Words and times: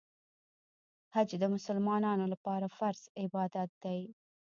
حج 1.13 1.29
د 1.39 1.43
مسلمانانو 1.55 2.25
لپاره 2.33 2.73
فرض 2.77 3.01
عبادت 3.23 3.69
دی. 3.83 4.01